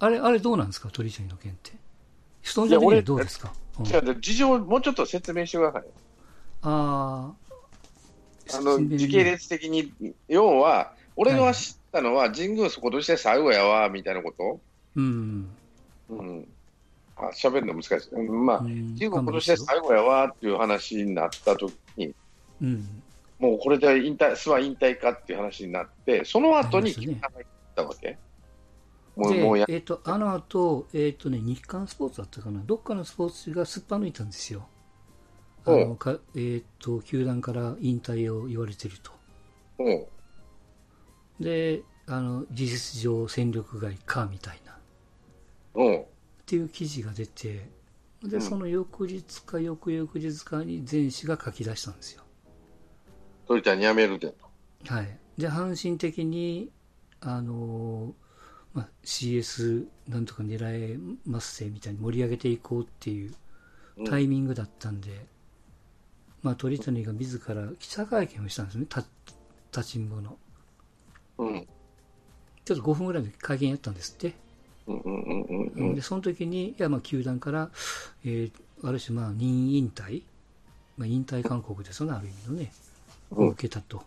[0.00, 1.72] あれ、あれどうなんですか、鳥谷の件って？
[2.54, 2.62] ど
[3.16, 3.52] うですか、
[4.20, 5.84] 事情、もうちょっと説明してください。
[6.62, 7.32] あ
[8.54, 9.92] あの時系列的に、
[10.28, 14.60] 要は、俺が知ったのは、神宮そことして最後やわみたいなこと？
[14.96, 15.48] うん。
[16.10, 16.48] うん、
[17.16, 18.14] あ喋るの難しい。
[18.16, 22.14] まあ、神宮今年で最後やわっていう話になったときに、
[22.62, 23.02] うん、
[23.38, 27.46] もうこれで引退、諏訪引退かっていう話になって、その後に金が入っ
[27.76, 28.16] たわけ？
[29.18, 34.68] もうもうやえーと、あの後、えーとね、日刊スポーツだったかな、どっかのスポーツがすっぱ抜いたんですよ。
[35.64, 39.10] あのかえーと、球団から引退を言われてると。
[41.40, 44.72] であの、事実上戦力外かみたいな。
[44.72, 46.06] っ
[46.46, 47.68] ていう記事が出て、
[48.22, 52.22] で、その翌日か翌々日かに前氏が書き出したんですよ。
[53.48, 54.46] 鳥谷辞めるでと。
[54.86, 55.18] はい。
[55.36, 56.70] で、阪神的に、
[57.20, 58.14] あの
[58.74, 63.34] まあ、CS なんとか狙えますせみたいに盛り上げていこうっていう
[64.06, 65.16] タイミングだったんで、うん、
[66.42, 68.86] まあ、鳥谷が自ら記者会見をしたんですね、
[69.72, 70.36] 立ちんぼの。
[71.38, 71.66] うん。
[72.64, 74.34] ちょっと5分ぐらいの会見やったんですって。
[75.94, 77.70] でその時に、いやまあ球団から、
[78.24, 80.22] えー、ある種、まあ任引退、
[80.96, 82.72] まあ、引退勧告ですよね、ある意味のね、
[83.30, 84.02] を受けたと。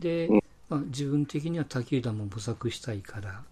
[0.00, 0.28] で、
[0.68, 3.42] まあ、自分的には他球団も模索したいから、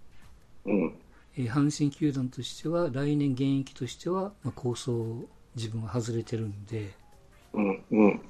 [1.36, 6.90] えー、阪神球団としては、来年現役としては、まあ、構想自分は外れてるんで、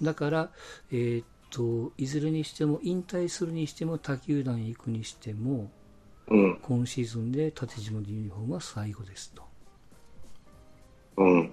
[0.02, 0.50] だから、
[0.90, 5.70] えー、っと、いずれにしても、引退するにしても、他球団行くにしても、
[6.28, 9.42] うん、今シーズンで縦縞のユニフォームは最後ですと。
[11.18, 11.52] うん、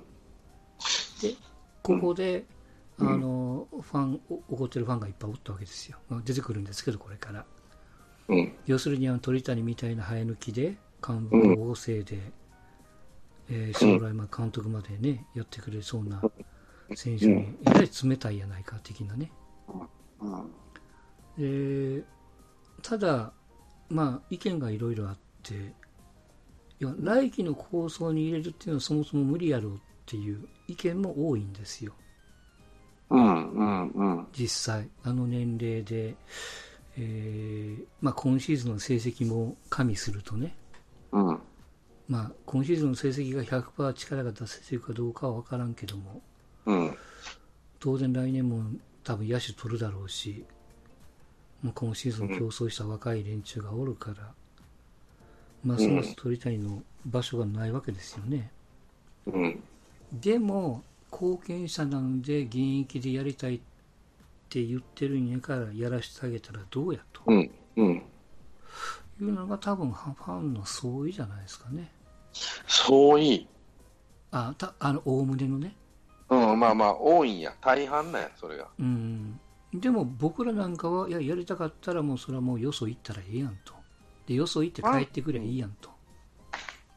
[1.21, 1.35] で、
[1.83, 2.45] ここで、
[2.99, 5.97] うん、あのファン、怒ってるファンがいっぱいおったわけですよ。
[6.09, 7.45] まあ、出てくるんですけど、これから。
[8.27, 12.19] うん、要するにあの鳥谷みたいな生え抜きで、幹部の旺盛で、
[13.49, 16.21] えー、将来まあ監督までね、やってくれそうな
[16.93, 19.31] 選手に、やはり冷たいやないか的なね。
[21.37, 22.03] えー、
[22.81, 23.33] ただ、
[23.89, 25.53] まあ、意見がいろいろあって、
[26.81, 31.93] いや来季の構想に入れるっていうのはそもそも無理やろうっていう意見も多いんですよ。
[33.09, 36.15] うんうんうん、実際、あの年齢で、
[36.97, 40.55] えーまあ、今シーズンの成績も加味するとね、
[41.11, 41.39] うん。
[42.07, 46.21] まあ、今シーズンの成績が100%力が出せてるかどうかは分からんけども、
[46.65, 46.97] うん、
[47.79, 48.63] 当然来年も
[49.03, 50.43] 多分野手取るだろうし、
[51.61, 54.33] もう今シーズン競争した若い連中がおるから、
[55.63, 58.51] ますます鳥谷の場所がないわけですよね。
[59.25, 59.63] うん、
[60.11, 63.59] でも、貢献者なんで現役でやりたいっ
[64.49, 68.03] て言ってるんやからやらせてあげたらどうやと、うんうん、
[69.21, 71.91] いうのが多分ファンの総意じゃないですかね。
[72.67, 73.47] 総意
[74.31, 75.75] あ、たあの、おおむねのね。
[76.29, 77.53] うん、まあまあ、多いんや。
[77.61, 78.67] 大半なんや、それが。
[78.79, 79.39] うん。
[79.73, 83.73] でも僕らなんかは、いや、やりたかったらもうそれはもうよそ行ったらええやんと。
[84.27, 85.89] で、よそ行って帰ってくればいいやんと。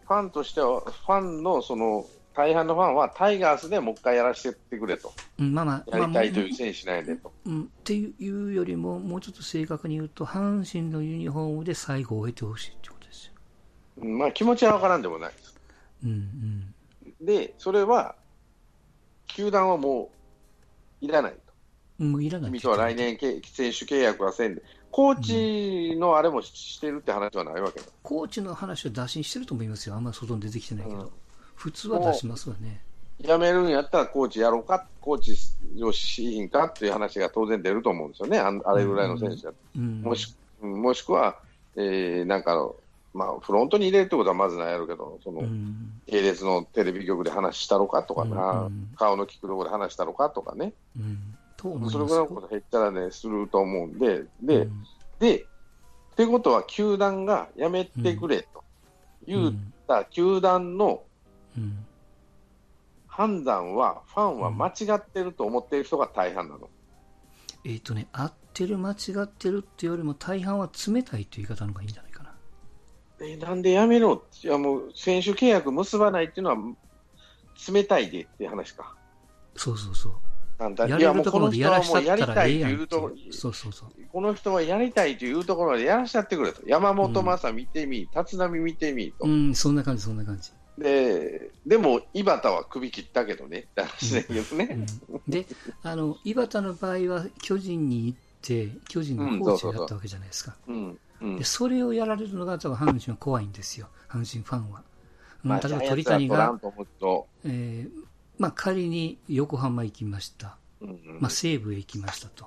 [0.06, 5.12] ファンとしては、ファンのその、大半のファンはタイガースでもう一回やらせてくれと。
[5.38, 7.62] うん、まあまあ、やりたいという選手なんでと、うん。
[7.62, 13.32] っていうよりも、もうちょっと正確に言うと、阪神のユニフォームで最後を終えてほしいってことですよ。
[13.98, 15.60] うん、まあ気持ちは分からんでもないです。
[16.04, 18.16] うんうん、で、それは、
[19.26, 20.10] 球団はも
[21.00, 22.04] ういらないと。
[22.04, 23.40] もういらない君とは来年選
[23.70, 31.10] 手契約はせんで、コーチのあれもしてるって話はないわけだ、コーチの話は打診してると思いますよ、あんまり外に出てきてないけど、うん、
[31.54, 32.80] 普通は出しますわね。
[33.20, 35.36] 辞めるんやったらコーチやろうか、コーチ
[35.82, 39.56] をしひんかっていう話が当然出ると思うんですよね、あれぐらいの選手だと。
[39.76, 41.36] うん、もしもしくは、
[41.76, 42.76] えー、なんかの、
[43.14, 45.42] まあ、フロントに入れるってことはまずないやろうけど、その、
[46.06, 54.84] 系列のテレビ局で話したろかとかな、うん、顔の聞くところで話したろかとかね、うん、それぐらいのこと減ったらね、すると思うんで、で、うん、
[55.18, 58.62] で、ってことは球団がやめてくれと
[59.26, 59.52] 言っ
[59.88, 61.02] た球団の
[63.06, 66.68] 判断は、ファンは間違ってると思っている人が大半なの。
[67.64, 72.12] えっ、ー、とね、合ってる、間違ってるっていうよりも、大半は冷たいという言い方の方がいいんじゃない
[73.24, 76.56] えなんでやめろいやもう選手契約結ばないっていうのは
[77.72, 78.96] 冷たいでって話か。
[79.54, 80.12] そうそうそう。
[80.58, 83.88] なんだいやもうこの人はもうやりたいというところ、そうそうそう。
[84.12, 86.62] この人はやりたいというところでやらしちゃってくれと。
[86.66, 89.26] 山本昌見てみ、立浪見てみと。
[89.26, 90.50] うん、そんな感じ、そんな感じ。
[90.82, 94.68] で、でも、井端は首切ったけどね、って話だけどね。
[95.08, 95.14] うん。
[95.14, 95.46] うん、で、
[95.82, 100.56] あの、井端の場合は巨人に行って、巨人のコーチをやったわけじゃないですか。
[101.20, 104.82] でそれをやられるのが、多分阪神は怖いんですよ、阪神ファンは。
[105.44, 106.58] まあ、例えば鳥谷が、
[107.44, 107.90] えー
[108.38, 112.46] まあ、仮に横浜行きました、うんうん、まあ、西武へ行きましたと、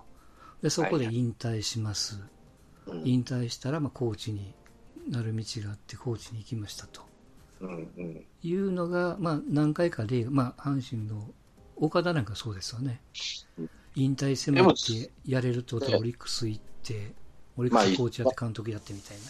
[0.61, 2.19] でそこで引退します、
[2.85, 4.53] はいはい、引退したらまあコーチに
[5.09, 7.01] なる道があって、コーチに行きましたと、
[8.41, 11.27] いうのが、まあ、何回か例が、まあ、阪神の
[11.77, 13.01] 岡田なんかそうですよね、
[13.95, 17.13] 引退迫ってやれると、オリックス行って、
[17.57, 19.23] オリックスコーチやって監督やってみたいな。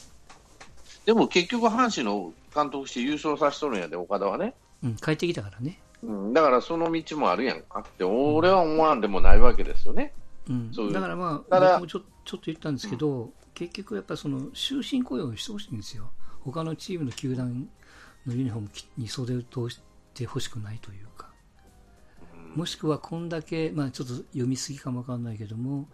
[1.06, 4.56] でも結局、阪神の監督して優勝させとるんやで、岡田はね。
[4.84, 5.80] うん、帰ってきたからね。
[6.04, 10.14] うん、だからその道もあるやんかって、俺は思わんでもないわけですよね。
[10.50, 16.12] うん、ううだからまあ、僕もちょちょっと言ったんですけど、うん、結局やっぱその終身雇用してほしいんですよ。
[16.42, 17.68] 他のチームの球団
[18.26, 19.82] のユニフォームに袖を通し
[20.14, 21.30] てほしくないというか。
[22.56, 25.88] もしくはこんだけ、まあちょっと読みすぎかもわかんないけども、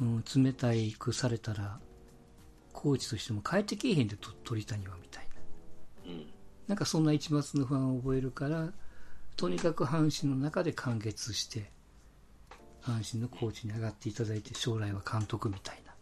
[0.00, 1.80] うん、冷たいくされたら、
[2.76, 5.28] コーチとしても帰ってけえへんで鳥谷はみたい
[6.04, 6.26] な、うん、
[6.68, 8.68] なんかそんな一末の不安を覚えるから
[9.34, 11.70] とにかく阪神の中で完結して
[12.82, 15.94] 阪神のコーチに上がっていただいて将来は監督みたいな。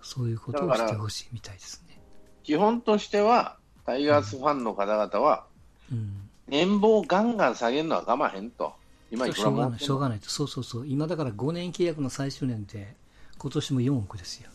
[0.00, 2.00] そういうことをしてほしいみたいですね。
[2.42, 5.44] 基本としてはタイガースファンの方々は、
[5.92, 8.72] うん、年俸ガンガン下げるのは我慢へんと
[9.10, 12.94] 今しょうがないしょうがないとそうそうそう今だから5年契約の最終年で
[13.38, 14.50] 今年も4億ですよ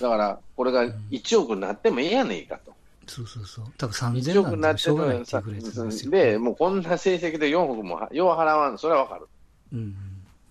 [0.00, 2.72] だから、これが1億になってもええやねんかと。
[3.06, 3.66] そうそうそう。
[3.76, 9.26] 多分3000億になってもで、もうこんな成績で4億もよう払わん、それはわかる。
[9.72, 9.94] うん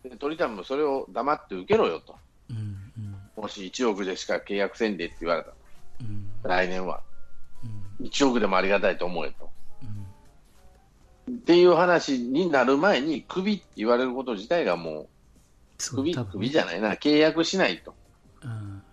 [0.05, 2.15] うん、鳥谷もそれを黙って受けろよと。
[2.49, 2.57] うん
[3.37, 5.49] うん、もし1億でしか契約せんでって言われた。
[6.01, 7.12] うん、来年は、うん。
[8.03, 9.49] 1億でもありがたいと思えと。
[11.27, 15.07] うん、っていう話になる前に、クビって言われること自体がもう、
[15.95, 17.95] クビ、クビじゃないな、契約しないと。
[18.43, 18.83] うん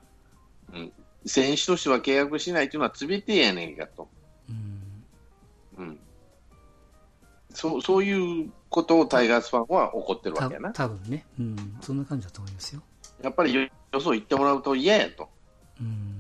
[0.73, 0.93] うん、
[1.27, 4.09] 選手としては契約しないというのはつべてやねんかと、
[4.49, 5.05] うん、
[5.79, 5.99] うん、
[7.53, 10.73] そそういうことをタイガースファンは怒ってるわけやな。
[10.73, 12.83] 多分ね、うん、そんな感じだと思いますよ。
[13.23, 13.69] やっぱりよ
[14.01, 15.29] そ行ってもらうと嫌やと。
[15.81, 15.87] うん。
[15.87, 16.20] うん。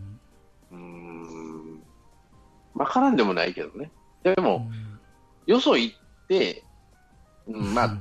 [2.80, 3.90] わからんでもないけどね。
[4.22, 4.70] でも、
[5.44, 5.96] よそ行っ
[6.28, 6.64] て、
[7.46, 7.98] うん、まあ、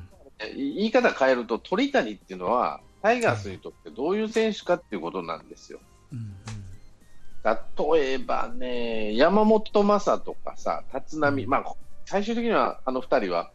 [0.55, 5.81] 言い方変えると、鳥谷っていうのは、タイガースにとってどういう選手かっていうことなんですよ。
[7.93, 11.73] 例えばね、山本昌とかさ、立浪、まあ、
[12.05, 13.51] 最終的にはあの2人は、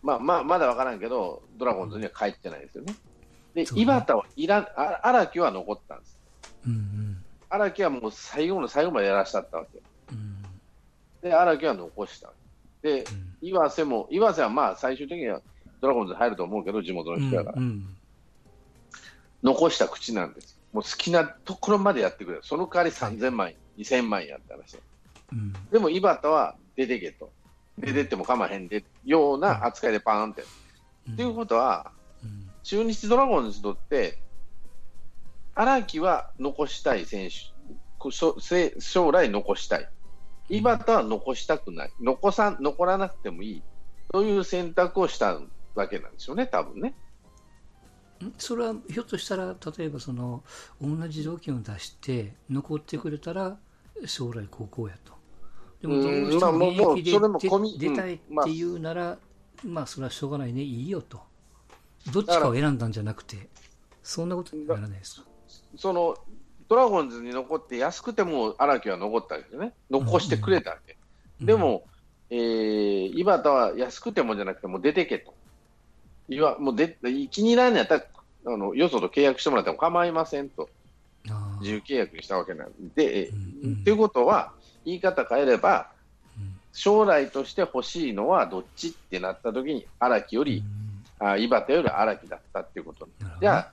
[0.00, 2.94] まあまあ、まだ分からんけど、ドラゴンズには帰ってないですよね。
[3.54, 6.18] で、井端はいら荒木は残ったんです。
[7.50, 9.82] 荒、うん、木はもう最後の最後までやらしちゃったわけ。
[11.22, 12.32] うん、で、荒木は残した。
[12.82, 15.40] で、うん、岩瀬も、岩瀬はまあ最終的には
[15.80, 17.58] ドラゴンズ入ると思うけど、地元の人だから。
[17.58, 17.84] うんうん、
[19.42, 20.62] 残した口なんです。
[20.72, 24.78] もう好きなところまでやってくれる、その代わり3000万円、2000万円やったらしい、
[25.32, 27.30] うん、でも井端は出てけと、
[27.78, 30.44] 出てっても構わへんで、ような扱いでパーンって。
[31.08, 31.92] うん、っていうことは、
[32.24, 34.18] うん、中日ドラゴンズにとって、
[35.54, 37.52] 荒木は残したい選手、
[38.80, 39.88] 将来残したい、
[40.52, 43.62] 井端は残したくない、残さ残らなくてもいい。
[44.12, 45.40] という選択をした
[45.74, 46.94] わけなんですよね、多分ね。
[48.36, 50.44] それはひょっとしたら例えばその
[50.80, 53.56] 同じ条件を出して残ってくれたら
[54.04, 55.14] 将来高校やと。
[55.80, 59.18] でもどうしても現役で出たいっていうなら、
[59.64, 61.20] まあそれはしょうがないねいいよと。
[62.12, 63.48] どっちかを選んだんじゃなくて
[64.02, 65.26] そんなことにならないですか？
[65.76, 66.14] その
[66.72, 69.74] ドラゴンズに残って安くても荒木は残ったわけですね。
[69.90, 70.96] 残してくれたわけ、
[71.38, 71.84] うん、でも、
[72.30, 75.34] えー、井端は安くてもじゃなくても出てけと。
[76.30, 76.96] いわもうで
[77.30, 78.04] 気に入らんやったら
[78.46, 80.70] あのよそと契約してもらっても構いませんと、
[81.60, 84.54] 自由契約にしたわけなんで、うんうん、ということは、
[84.86, 85.90] 言い方変えれば、
[86.72, 90.64] 将来として欲しいのはどっちってなった時に荒木より、
[91.20, 93.06] うん、あ井端より荒木だったっていうこと。
[93.42, 93.72] じゃあ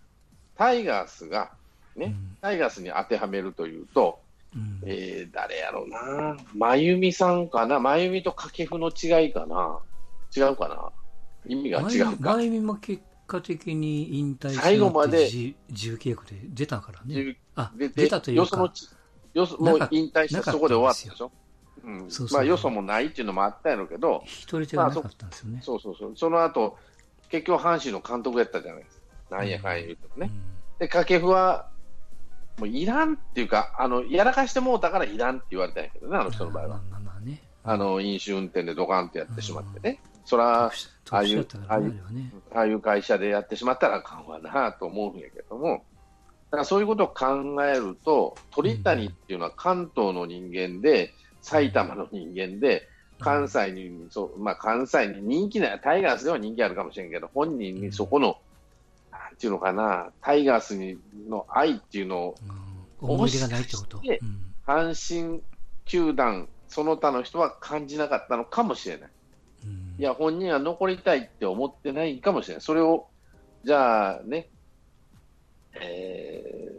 [0.57, 1.51] タイガースが
[1.99, 4.19] ね、うん、タイガースに当てはめるというと、
[4.55, 9.79] うん、えー、誰やろうな真由美さんかな真由美と掛布の違いかな
[10.35, 10.89] 違うかな
[11.45, 15.25] 意味が違うか真由美も結果的に引退最後まで
[15.69, 17.37] 自由契約で出たからね。
[17.55, 18.61] あ、出たというか。
[18.61, 18.87] よそ
[19.33, 21.31] よそもう引退してそこで終わったでしょ？
[21.83, 25.61] うん、そうそうまあ、よそもないっていうのもあったんやろうけど、一人手がなかったんですよね。
[25.63, 26.13] そうそうそう。
[26.15, 26.77] その後、
[27.29, 29.37] 結局阪神の監督やったじゃないですか。
[29.37, 30.31] なんやかんや言うとね。
[30.31, 31.69] うん、で、掛布は、
[32.59, 36.69] もういらんっていうか、あの、やらかしてもうたからいらんって言われたんやけどね、あの人の場合は。
[36.69, 36.99] ま
[37.63, 39.99] あの、飲酒運転でドカンってやってしまってね。
[40.25, 40.71] そら、あ
[41.09, 41.47] あいう、
[42.53, 45.83] ああいう会社でやってしまったらあかんわなと思うんやけども、
[46.51, 52.87] だからそういうことを考えると、鳥谷っていうのは関東の人間で、埼玉の人間で、
[53.19, 58.37] 関西に、そうまあ、関西に人気な、タイガースでは人気あるかもしれんけど、本人にそこの、
[59.39, 62.35] ていうのかな、タイガースにの愛っていうのを、
[63.01, 64.01] 思い出がないってこと、
[64.65, 65.41] 阪神
[65.85, 69.09] 球団その他の人は感じなかったのかもしれない。
[69.97, 72.61] いや、本人は残りたいって思ってないかもしれない。
[72.61, 73.07] それを、
[73.65, 74.47] じゃあね、
[75.73, 76.71] え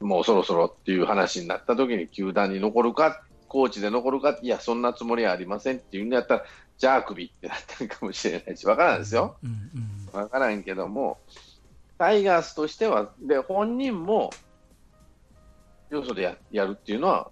[0.00, 6.44] ー、もうそろそろっていう話になった時に球団に残るか、コーチで残るか、いや、そんなつもりはありませんっていうんだったら、
[6.76, 9.36] じゃあ首ってなったのかもしれないし、わからんですよ。
[10.12, 11.18] わからんけども、
[11.98, 14.30] タイガースとしては、で、本人も、
[15.90, 17.30] よそでややるっていうのは、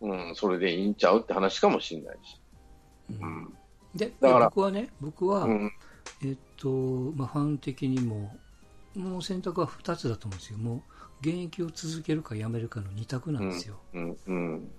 [0.00, 2.40] うん、それでいいんちゃうって話かもしれないし。
[3.20, 3.54] うん、
[3.94, 5.72] で、だから僕はね、僕は、うん、
[6.24, 6.68] えっと、
[7.16, 8.36] まあ、ファン的にも、
[8.94, 10.58] もう選択は2つだと思うんですよ。
[10.58, 10.80] もう、
[11.20, 13.80] 現役を続けるかやめるかの2択なんですよ。
[13.92, 14.70] うんうん、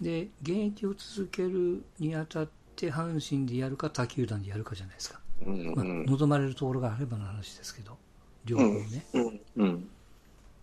[0.00, 5.21] で、現役を続けるにあたって、阪神でやるか他球団でやるかじゃないですか。
[5.74, 7.96] まあ、望まれるところがあればの話ですけど、
[8.44, 9.04] 両方ね。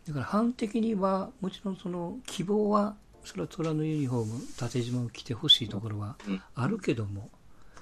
[0.08, 6.18] だから、反的には、もちろんその希望はそれは虎のユニフォーム、縦縞を着てほしいところは
[6.56, 7.30] あるけども、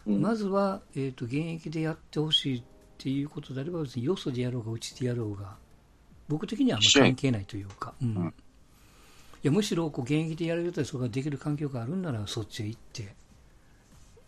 [0.05, 2.63] うん、まずは、えーと、現役でやってほしいっ
[2.97, 5.55] ていうことであれば、別によそでやろうが、うちでやろうが、
[6.27, 8.33] 僕的にはあんま関係ないというか、うん、
[9.43, 13.15] いやむしろこう現役でやれるとそれができる環境があるんなら、そっちへ行って、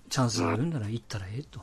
[0.09, 1.61] チャンスがあるんなら行ったらええと。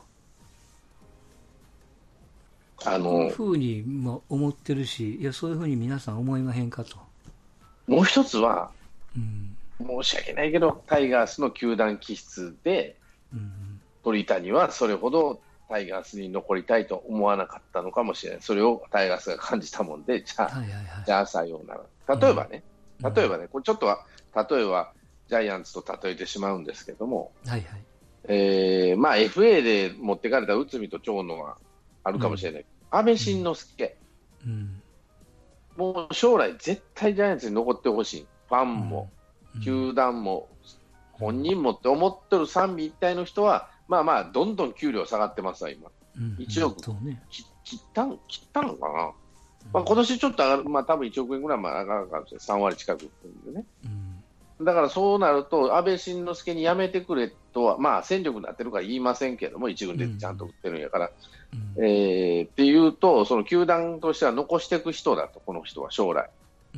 [2.85, 3.83] あのそういうふうに
[4.29, 6.97] 思ってるし、いや、そういうふうに皆さん思いまへんかと。
[7.87, 8.71] もう一つは、
[9.79, 12.95] 申し訳ないけど、タイガースの球団気質で、
[13.33, 22.63] うん、鳥谷はそれほどタイガースに残りたいと思わなかったのかもしれない、それをタイガースが感じたもんで、じゃあ、はいはいはい、じゃあさようなら、例えばね、
[23.03, 24.05] うん、例えばね、これちょっとは、
[24.35, 24.93] 例えば
[25.29, 27.81] ジャイアンツと例えてしまうんですけども、はいはい。
[28.29, 31.57] えーまあ、FA で持ってかれた内海と長野は
[32.07, 33.97] あるかもしれない、うん、安倍晋之助、
[34.45, 34.81] うん、
[35.75, 38.27] もう将来、絶対ジャイアンツに残ってほしい。
[38.49, 39.09] ファンも、
[39.63, 40.49] 球団も、
[41.11, 45.89] 本人もって思ってる三位一体の人は、まあまあ、どんどん給料下がってますわ、今。
[46.39, 46.81] 1億、
[47.63, 48.93] 切ったん切ったのかな、
[49.73, 53.65] まあ、今年ちょっと上がる、まあ多分1億円ぐらいまで上がるかもしれない、3割近くってんでね。
[54.61, 61.11] だからそうなると、安倍晋之助に辞めてくれとは、まあ戦力になってるから言いませんけども、1軍でちゃんと打ってるんやから。
[61.77, 66.29] うん、えー、っていうと、その球団としては残していく人だと、この人は将来。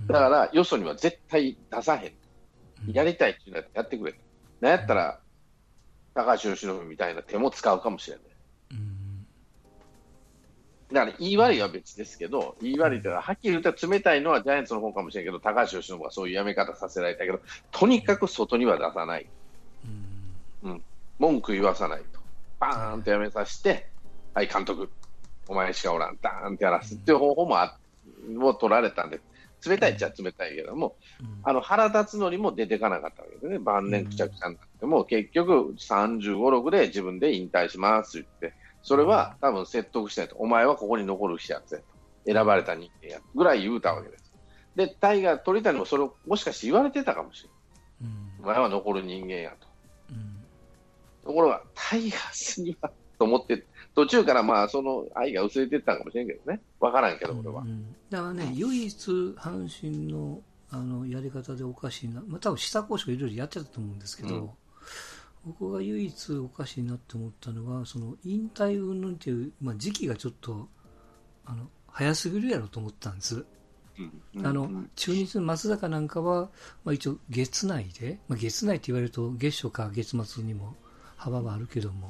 [0.08, 2.94] だから、よそには絶対出さへん。
[2.94, 4.14] やりたいっていうのはやってくれ。
[4.60, 5.20] なんやったら、
[6.14, 8.26] 高橋由伸みたいな手も使うかもしれない。
[10.92, 17.40] だから、言い悪いは別ですけど、言い悪いというのは、はっきり言ったら冷たいのはジャイアンツの方かもしれないけど、高橋由伸がそういうやめ方させられたけど、
[17.72, 19.28] とにかく外には出さない。
[20.64, 20.84] うん。
[21.20, 22.20] 文句言わさないと。
[22.60, 23.88] バーンとやめさせて、
[24.34, 24.90] はい、監督、
[25.48, 27.78] お前しかおらん、ダーンってやらすっていう方法もあ
[28.28, 29.20] も取られたんで、
[29.66, 41.80] 冷たいっちゃ冷たいけども、うん、あの腹立つのにも出てかなかったわけですね、晩年くちゃくちゃになっても、結局35、6で自分で引退しますって言って、それは多分説得してないと、お前はここに残る人やつや。
[41.80, 41.86] と、
[42.26, 43.20] 選ばれた人間や。
[43.36, 44.34] ぐらい言うたわけです。
[44.76, 48.12] で、タイガー、鳥谷もそれをもしかして言われてたかもしれない。
[48.40, 49.68] うん、お前は残る人間やと。
[50.12, 50.44] うん、
[51.24, 57.62] ところが、タイガースにはと思って、途中からまあその愛が薄れていったかもしれんけどね、分からんけど、俺は。
[57.62, 64.50] うん、だからね、唯一、阪神のあのやり方でおかしいな、まあ多分下交渉いろいろやってたと思うんですけど、うん、
[65.46, 70.68] 僕が唯一おかしいなって思ったのは、その引退云々っていう、まあ、時期がちょっと
[71.46, 73.46] あの早すぎるやろと思ったんです。
[74.36, 76.50] うん、あの中日の松坂なんかは、
[76.86, 80.76] まあ、一応、月内で、まあ、月内って言われると月初か月末にも
[81.18, 82.10] 幅はあるけども、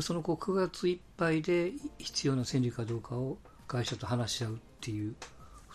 [0.00, 5.14] その後9月いっぱいで必要な戦力かどうかを会社と話し合うっていう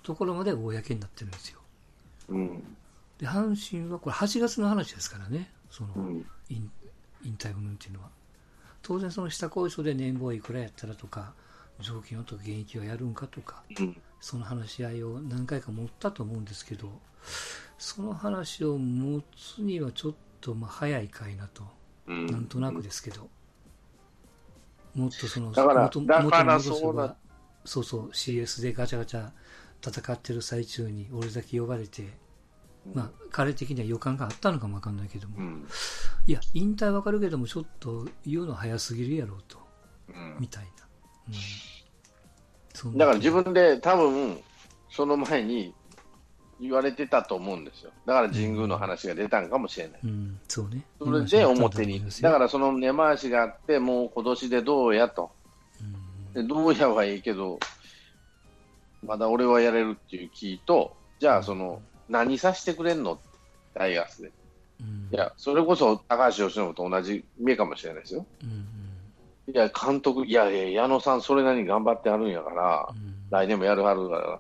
[0.04, 1.60] ところまで公になってるんですよ。
[2.30, 2.64] うん、
[3.18, 6.70] で阪神はこれ8月の話ですからね、その、引
[7.38, 8.10] 退分っていうのは。
[8.82, 11.34] 当然その下交渉で年俸いくらやったらとか、
[11.82, 13.64] 雑巾をとか現役をやるんかとか、
[14.20, 16.90] その話し合いを何回か持ったと思うんですけど、
[17.78, 21.64] その話を持つにはちょっとまあ早いかいなと、
[22.08, 23.30] なんとなくですけど。
[24.96, 27.16] もっとその、だから、だからそうな、
[27.64, 29.30] そうそう、CS でガチャガチャ
[29.82, 32.08] 戦ってる最中に俺だけ呼ばれて、
[32.94, 35.68] まあ、彼的には予感があったのかもわかんないけども、うん、
[36.26, 39.60] いや、引退わかるけども、ちょっと言うの早すぎるやろうと、
[40.10, 40.70] うん、みたいな。
[42.86, 44.40] うん、だから自分で多分、
[44.90, 45.74] その前に
[46.60, 47.92] 言われてたと思うんですよ。
[48.06, 50.00] だから神宮の話が出たんかもしれない。
[50.04, 50.84] うん、そうね。
[50.98, 55.32] それで表に、だからその根回しがあって、もう今年でどうやと。
[56.34, 57.60] でどうやはいいけど、
[59.04, 63.20] まだ俺はやれるっていう気と、じゃあその、何させてくれんの？
[63.74, 64.32] タイガースで。
[65.12, 68.26] いや、それこそ高橋由伸と同じ目かもしれないですよ。
[69.48, 72.90] いや、監督、いやいや、矢野さん、それなりに頑張ってはるんやから、
[73.30, 74.40] 来年もやるはるか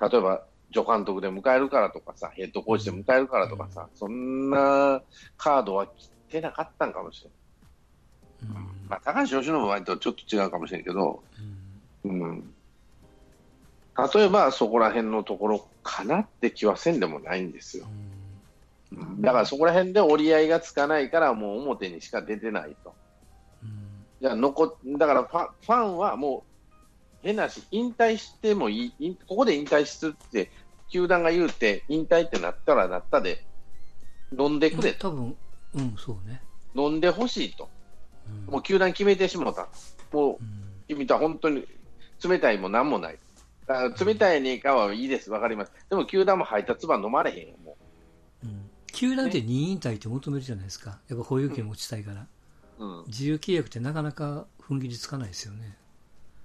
[0.00, 0.42] ら、例えば、
[0.74, 5.00] 助監督で迎えるからとかさ、ヘッドコーチで迎えるからとかさ、そんな
[5.38, 7.30] カードは切ってなかったんかもしれ
[8.48, 8.62] ない。
[8.88, 11.22] まあ、高橋由伸の場合とちょっと違うかもしれんけど、
[12.04, 12.52] うん、
[14.14, 17.86] 例えばそこら辺のところかなって気はせんでもないんですよ。
[19.20, 22.94] だからそこら辺で折り合いがつかないから、もう表にしか出てないと。
[24.20, 26.56] じゃあ残だからファファンはもう
[27.22, 30.50] 変なし、引退してもいい、ここで引退するって、
[30.90, 33.44] 球団が言うて、引退ってなったらなったで、
[34.38, 35.36] 飲んでくれ多分
[35.74, 36.40] うん、そうね。
[36.74, 37.68] 飲んでほしいと、
[38.46, 39.68] うん、もう球団決めてしもた、
[40.12, 40.38] もう、
[40.86, 41.66] 君とは本当に
[42.22, 43.18] 冷たいもなんもない、
[43.66, 47.76] だから冷たいにかはいいです、わかります、でも球団も配達番飲まれへんよ、も
[48.44, 48.46] う。
[48.46, 52.26] うん、球団って任意引退って求めるじゃないですか、やっぱ保有権持ちたいから、
[52.78, 55.76] うん、自由契約ってなかなか踏ん切りつかないですよね。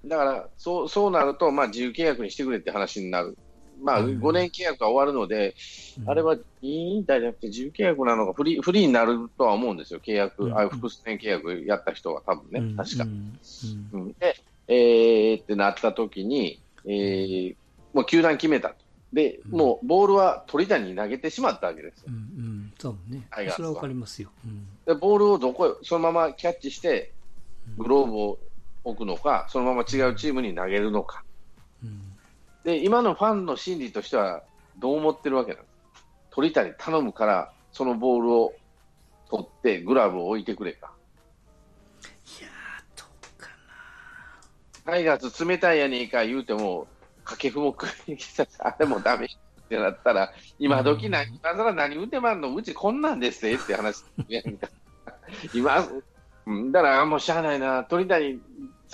[0.05, 3.37] だからそうそうなると、まあ、自由契約にしてくれって話になる、
[3.81, 5.55] まあ、5年契約が終わるので、
[6.01, 13.03] うん、あれは引退じゃなくて自由契約なのかフリー、フリーになるとは思うんですよ、契約、うん、あ複数年契約やった人は多分ね、うん、確か。
[13.03, 14.13] うん。
[14.13, 14.35] で、
[14.67, 17.55] えー、ってなった時に、えー、
[17.93, 18.75] もう球団決めたと。
[19.13, 22.05] で、もうボールは鳥谷に投げてしまったわけですよ。
[22.07, 23.27] うんうん、そうね。
[23.51, 24.29] それはわかりますよ。
[24.85, 27.11] で、ボールをどこそのままキャッチして、
[27.77, 28.39] グローブを
[28.83, 31.24] 置くのか、そのまま違うチームに投げるのか、
[31.83, 32.01] うん、
[32.63, 34.44] で今のファンの心理としては
[34.79, 36.03] どう思ってるわけなんです？
[36.31, 38.53] 鳥谷頼むから、そのボールを
[39.29, 40.94] 取ってグラブを置いてくれか。
[44.85, 46.87] タイガース冷たいやねんか言うても、
[47.24, 49.29] 掛布も食いに来たあれもダメっ
[49.70, 54.03] てなったら、 今時何、今更何打てまんの、うちこんなんですって話
[55.53, 55.87] 今、
[56.72, 58.41] だからもうしゃあないな、鳥谷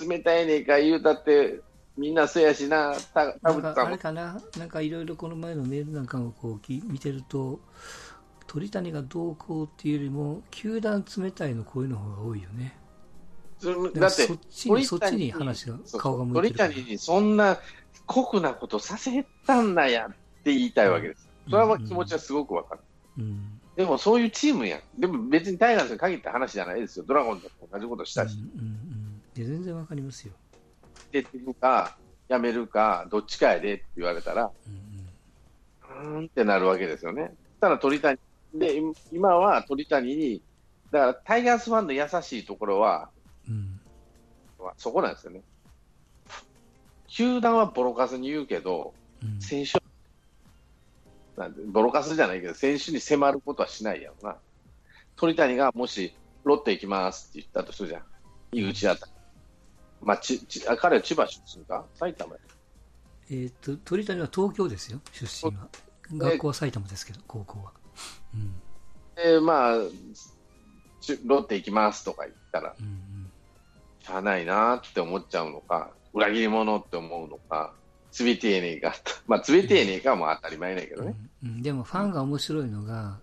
[0.08, 1.60] 冷たいねんか言うたって、
[1.96, 7.60] みんなそうやしな、たなんかあれかな、なんかいろいろこの前のメールなんかをこう見てると、
[8.46, 12.76] 鳥谷がどうこうっていうよりも、球団冷たいの声の方が多いよね。
[13.94, 17.58] だってそっちに、そっちに話が、顔が向いてる鳥谷にそんな
[18.06, 20.10] 酷なことさせたんだやっ
[20.42, 21.28] て言いたいわけです。
[21.50, 22.80] それは気持ちはすごくわかる。
[23.18, 24.80] うん、でもそういうチームやん。
[24.98, 27.04] でも別にタイガースに限った話じゃないですよ。
[27.06, 28.36] ドラゴンズと同じことしたし。
[28.36, 28.70] うんうんう
[29.04, 29.08] ん
[29.44, 30.32] 全然わかりますよ。
[31.12, 31.96] 出てるか、
[32.28, 34.50] やめるか、どっちかやでって言われたら、
[36.02, 37.32] うん、うん、ってなるわけですよね。
[37.60, 38.18] ただ鳥谷、
[38.54, 38.80] で、
[39.12, 40.42] 今は鳥谷に、
[40.90, 43.10] だからタイガースファンの優しいところは、
[44.58, 45.42] うん、そこなんですよね。
[47.06, 48.92] 球団はボロカスに言うけど、
[49.22, 49.80] うん、選手
[51.40, 54.36] なんで、ボロカスじゃないけど、選手に迫ることはしないやろな。
[55.16, 58.02] 鳥谷がもし、ロッテ行きますって言ったとするじゃん。
[58.52, 59.12] 井口あたり。
[60.00, 61.84] まあ、ちちあ彼は千葉出身か？
[61.94, 62.36] 埼玉
[63.30, 65.68] えー、っと、鳥谷は東京ですよ、出身は。
[66.12, 67.72] 学校は埼玉ですけど、高校は。
[68.34, 68.54] うん、
[69.16, 69.74] で、まあ、
[71.24, 73.17] ロッテ行きますとか言ったら、うんうん、
[74.08, 77.74] しゃあないなって思っちゃうのか、裏切り者って思うのか、
[78.10, 78.94] つびてえねえか、
[79.28, 81.62] まあ、つびてえねえかも当たり前だけどね、うんうん。
[81.62, 83.18] でもファンが面白いのが、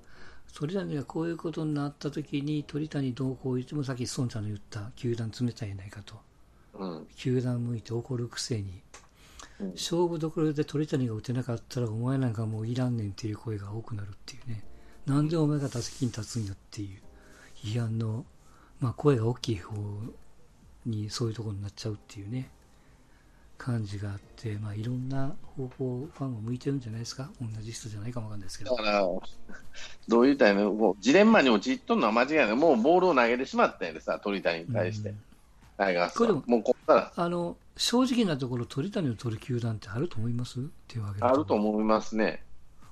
[0.53, 6.15] 鳥谷がこういうことになった時に鳥谷どうこう言ってもさっき孫ちゃんの言った球団冷たいやないかと。
[6.75, 8.81] うん、球団向いて怒るくせに、
[9.59, 14.63] うん、勝負どころで鳥谷が打てなかったらお前なんかもういらんねんっていう声が多くなるっていうね。
[15.05, 17.01] なんでお前が打席に立つんやっていう
[17.55, 18.25] 批判の、
[18.79, 19.75] まあ、声が大きい方
[20.85, 22.49] にそういうところになっちゃうっていうね
[23.57, 27.29] 感じがあって、まあ、いろんな方向ファンを向いてるんじゃないですか？
[27.41, 28.75] 同じ人じゃないかもわかんないですけど。
[28.75, 29.07] だから
[30.07, 32.55] どういうタイムもうジレンマに陥っとるのは間違いない。
[32.55, 35.21] もうボールを投げてしまったんでさ鳥谷に対して、うん
[35.77, 37.11] タイガースこれでももうこっから。
[37.13, 40.61] あの正直なところ、鳥谷を取る球団ってあると思います？
[40.61, 42.41] っていうわけあると思いますね。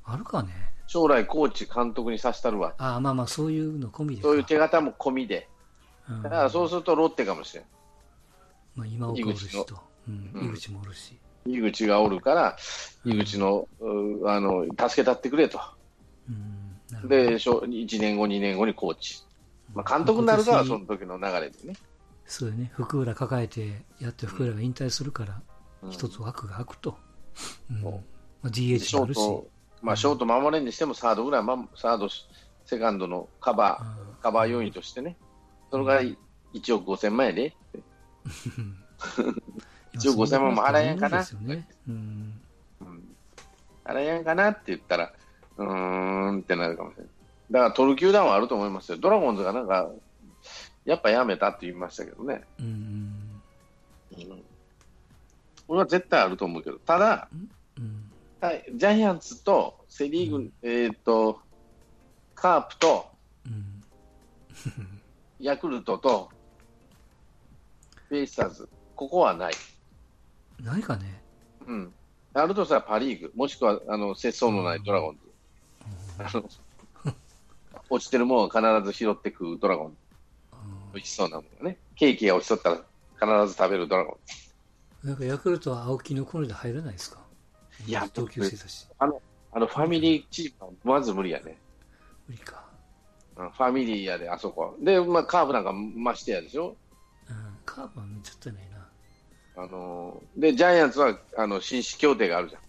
[0.03, 0.49] あるかね？
[0.87, 2.75] 将来、コーチ、監督にさせたるわ。
[2.77, 4.21] あまあまあ、そういうの込みで。
[4.21, 5.47] そういう手形も込みで。
[6.09, 7.63] うん、だからそうするとロッテかもしれん。
[8.75, 11.17] まあ、今岡おるしと、うん、井口もおるし。
[11.45, 12.57] 井口がおるから、
[13.05, 13.67] 井口の,、
[14.25, 15.59] あの助けたってくれと。
[16.29, 19.23] うん、で、1年後、2年後にコーチ。
[19.73, 21.75] まあ、監督になるから、その時の流れでね。
[22.25, 25.41] そうね、福浦抱えてやって福浦が引退するから、
[25.89, 26.97] 一つ枠が空くと。
[27.69, 27.81] うん。
[27.83, 27.89] ま
[28.43, 29.17] あ、DH ショーもあるし。
[29.17, 29.47] ト、
[29.81, 32.07] まあ、ショート守れんにしてもサードぐらい、まあ、サード、
[32.65, 35.17] セカンドのカバー、あカバー要員としてね、
[35.69, 37.55] それが1億5000万円で、
[39.93, 41.25] 1億5000万も払えんかな。
[41.87, 42.33] うん。
[42.81, 43.15] うん、
[43.83, 45.13] あれやんかなって言ったら、
[45.57, 47.11] うーんってなるかもしれない。
[47.51, 48.97] だから取る球団はあると思いますよ。
[48.97, 49.89] ドラゴンズがなんか、
[50.85, 52.41] やっぱやめたって言いましたけどね。
[52.59, 52.65] うん。
[54.11, 54.43] うん、
[55.67, 57.29] これは絶対あると思うけど、ただ、
[57.77, 58.09] うん。
[58.41, 61.39] はい、ジャイアンツとセ・リーグ、えー、と
[62.35, 63.11] カープと
[63.45, 63.83] うん。
[65.39, 66.29] ヤクルトと
[68.13, 69.53] ベイスターズ、ここはない。
[70.61, 71.19] ないかね。
[71.65, 71.93] うん、
[72.35, 75.19] あるとしたらパ・リーグ、もしくはあの節操のないドラゴンズ。
[76.19, 76.47] あの
[77.89, 79.95] 落ちてるものを必ず拾って食うドラゴンズ。
[80.93, 81.79] 美味しそうなものね。
[81.95, 84.19] ケーキが落ちとったら必ず食べるドラゴ
[85.03, 87.19] ンなんかヤクルトは青木のコネで入らないですか？
[87.87, 88.85] いや同級生だし。
[88.85, 88.91] ズ。
[88.99, 89.19] あの、
[89.51, 91.57] あのファミリーチームはまず無理やね。
[92.27, 92.63] 無理か。
[93.37, 94.73] うんファミリーやで、あそこは。
[94.79, 96.75] で、まあ、カーブなんかましてやでしょ？
[97.77, 97.83] うん。
[97.83, 99.63] カーブはちょっとないな。
[99.63, 102.61] あのーで、ジャイアンツはあの紳士協定があるじゃん。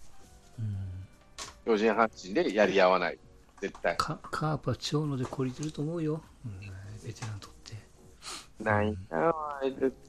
[0.59, 1.77] うん。
[1.77, 3.17] 巨人阪神でやり合わない。
[3.61, 3.95] 絶対。
[3.97, 6.21] カカープは長野で懲りてると思うよ。
[6.45, 6.59] うん。
[7.05, 7.75] ベテランとって。
[8.63, 9.33] ないな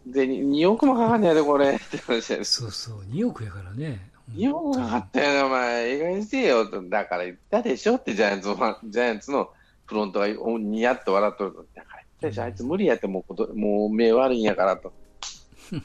[0.06, 1.78] で、2億もかかんねやで、これ。
[1.78, 3.00] そうそう。
[3.11, 4.11] 2億やからね。
[4.35, 5.90] 2億かかったよな、お前。
[5.90, 6.82] 映画にせえよと。
[6.88, 8.48] だから言ったでしょって、ジャイアンツ
[8.90, 9.50] ジャイアンツの
[9.87, 11.68] フロントがニヤッと笑っとる。
[11.74, 11.85] だ
[12.22, 14.88] あいつ無理やって、もうこと、もう目悪いんやからと。
[15.79, 15.83] っ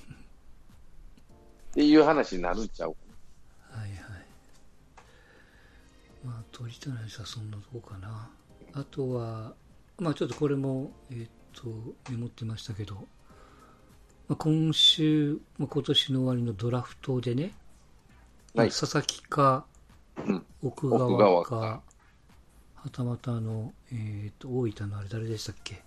[1.74, 2.96] ていう話になるんちゃう？
[3.70, 4.00] はいはい。
[6.24, 8.30] まあ、取りたい話はそんなとこかな。
[8.74, 9.54] あとは、
[10.00, 11.68] まあちょっとこれも、えっ、と、
[12.10, 17.54] メモってましたけど、まあ、今週、まあ、今年の終わりのドラフトでね、
[18.54, 18.70] はい。
[18.70, 19.66] 佐々木か、
[20.18, 20.46] うん。
[20.62, 21.84] 奥奥川か、川か
[22.76, 25.84] はたまたあの、えっ、と、大分のあれ誰でしたっけ？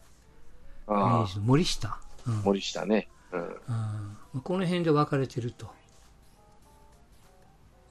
[0.88, 1.98] 明あ治の森下。
[2.26, 3.08] うんあ、森下ね。
[3.32, 4.42] うん。
[4.42, 5.68] この辺で分かれてると。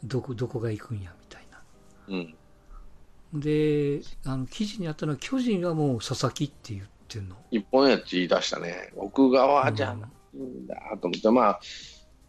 [0.04, 1.62] どこ、どこが行くんや、みたいな。
[2.08, 3.40] うん。
[3.40, 7.36] で、あの、記事にあったのは、巨人はもう佐々木って言ってんの。
[7.52, 8.92] 一本やっち言い出したね。
[8.96, 11.60] 奥側じゃないんだと思って、まあ、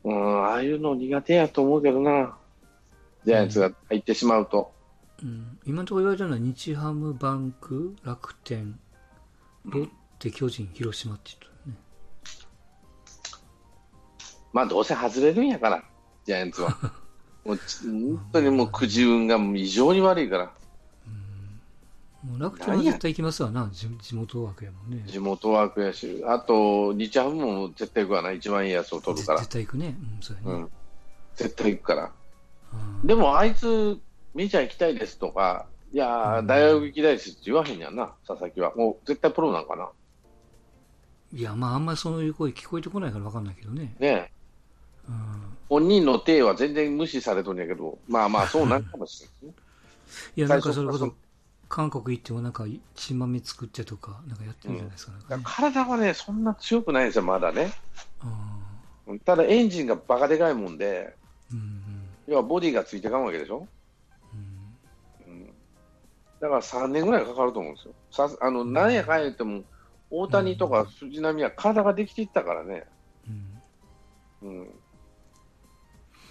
[0.05, 2.37] うん、ああいうの苦手やと思うけどな。
[3.25, 4.73] ジャイアンツが入ってしまうと。
[5.23, 8.79] うん、今のところ言われてるのは、日ハム、バンク、楽天、
[9.65, 11.79] ロッテ、巨人、広島って言ってるね。
[14.53, 15.85] まあ、どうせ外れるんやから、
[16.25, 16.77] ジャイアンツは。
[17.45, 20.55] もうち本当にもうくじ運が異常に悪いから、
[22.25, 25.05] もう楽天は絶対行きますわな、地地元枠やもんね。
[25.07, 29.51] 地元枠やし、あと、日ハムも絶対行くわな、一番いいやつを取るから絶。
[29.51, 29.95] 対行くね。
[30.17, 30.63] うん、そうやね。
[30.63, 30.71] うん。
[31.37, 32.13] 絶対行くから。
[32.73, 34.01] うんでも、あいつ、
[34.35, 38.75] メジャー行きたいですとか、いやー、大学行きたいですって言わへんやんな、佐々木は。
[38.75, 39.91] もう絶対プロなんかな。
[41.35, 43.95] いや、まあ、あんまりそういう声聞こえてこないから分かんないけどね。
[43.99, 44.31] ねえ
[45.09, 49.53] うん本人の体は全然無視されとんやけど、まあまあ、そうなるかもしれないですね。
[50.37, 51.15] いや、なんかそれこそ
[51.69, 55.13] 韓国行ってもなんか、血豆作ってとか、なんかやってるんじゃないですか。
[55.29, 57.73] なんか体はね、そんな強くないんですよ、まだね。
[59.07, 61.15] うんただエンジンがバカでかいもんで、
[61.53, 61.83] うん
[62.27, 63.67] 要はボディがついてかんわけでしょ？
[65.27, 65.47] うんうん、
[66.41, 67.95] だから3年ぐらいかかると思うんですよ。
[68.11, 69.63] さあのなんやかんや言っても、
[70.17, 72.85] 大谷とか藤浪は体ができていったからね。
[74.43, 74.69] うんうん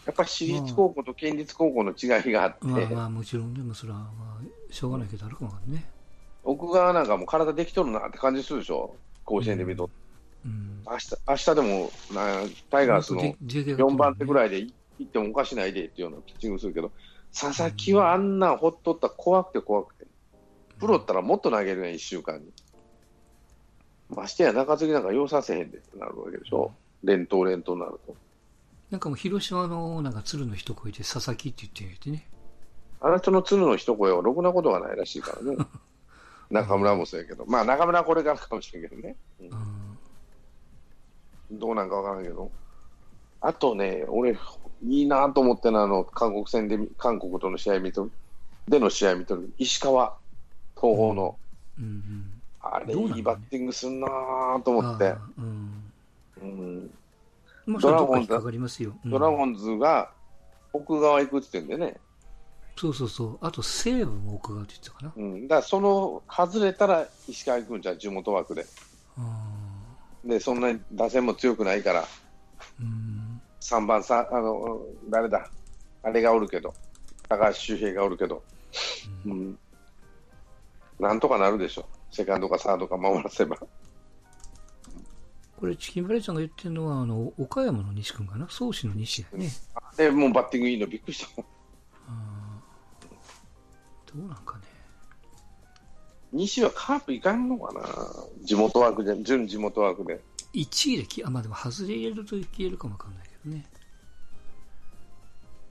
[0.05, 5.89] やっぱり私立高校と県立高校の違いがあって、まあまあ、もちろん、でもそれは、まあ、しょうがないけど、あるかもね。
[6.43, 9.89] 奥側なんかもう体できとるなって感じするでしょ、甲子園で見ると。
[10.45, 10.83] うん。
[10.85, 14.35] 明日明日でもなタイガースの4番手ぐい。
[14.35, 16.91] らいでいいってもおかしないでっていうようなピッチングするけど、
[17.33, 20.05] 佐々木はあんなんほっとったら怖くて怖くて、
[20.79, 22.51] プロったらもっと投げるやん、1週間に。
[24.09, 26.71] ましてや中継ぎなんか要させへんでってなるわけでしょ、
[27.03, 28.15] 連投連投になると。
[28.91, 32.27] なんかもう広島のなんか鶴の一声で佐々木って言っててね。
[33.01, 35.57] あの人の鶴の一声はろくなことがないらしいからね。
[36.51, 39.15] 中村もそうやけど、まあ中村はこれからかもしれんけどね。
[39.41, 39.47] うん
[41.49, 41.59] うん。
[41.59, 42.51] どうなんかわからんけど。
[43.41, 44.37] あとね、俺、
[44.85, 48.11] いいなと思ってのはあの、韓国戦で、韓国との試合見とる、
[48.67, 50.15] での試合見とる、石川、
[50.79, 51.35] 東邦の、
[51.77, 52.32] うんうん。
[52.63, 54.07] あれ、いいバッティングすんな
[54.63, 55.09] と思って。
[55.09, 55.83] あ、あうん。
[56.41, 56.91] うん、
[57.65, 58.93] まあ、それどっか引っかかりますよ。
[59.03, 60.11] うんドラゴンズが
[60.71, 61.97] 奥側行くって言ってんでね、
[62.75, 63.37] そうそうそう。
[63.41, 65.13] あと西武も奥側って言ってたかな。
[65.15, 68.65] うん、だからその外れたら石川行くんじゃん、地元枠で。
[69.17, 69.53] あ
[70.25, 72.07] で、そんなに打線も強くないから、ー
[72.81, 73.41] うん。
[73.61, 75.49] 3番さ、あの、誰だ、
[76.01, 76.73] あれがおるけど、
[77.29, 78.43] 高橋周平がおるけど、
[79.25, 79.57] うん、
[80.99, 83.57] なんとかなるでしょ、セカンドかサードか守らせば。
[85.59, 89.49] これ、チキンバレーちゃんが言ってるのは、あの岡山の西君かな、宗師の西やね。
[89.97, 91.41] で、もうバッティングいいの、びっくりした。
[91.41, 91.43] ど
[94.23, 94.61] うなんかね。
[96.31, 97.81] 西はカープいかんのかな、
[98.43, 100.21] 地元枠で、準地元枠で。
[100.53, 103.65] 1位でき、あ、まあでも、外れ入れると消えるかもわかんないけどね。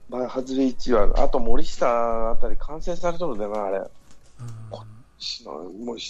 [0.09, 3.91] まあ、外れ1は、あと森下あたり完成されとるんだよな、あれ。
[5.47, 6.01] うん、森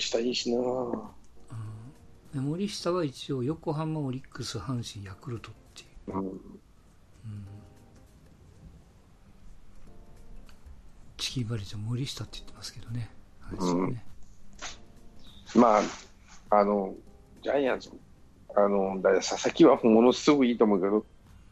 [0.00, 6.18] 下いいしな、うん、森下は一応、横浜、オリックス、阪神、ヤクルトっていう。
[6.18, 6.40] うん、うん
[11.16, 13.10] チキンバレーじゃ森下って言ってますけどね。
[13.58, 14.00] うん、
[15.54, 15.82] まあ、
[16.50, 16.94] あの、
[17.42, 17.90] ジャイアンツ、
[18.54, 21.06] あの、佐々木はものすごくいいと思うけど、